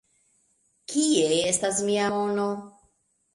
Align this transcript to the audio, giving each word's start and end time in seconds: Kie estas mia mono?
Kie 0.93 1.27
estas 1.51 1.83
mia 1.91 2.09
mono? 2.15 2.49